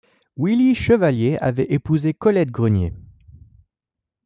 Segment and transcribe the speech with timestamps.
[0.35, 2.91] Willie Chevalier avait épousé Colette Grenier.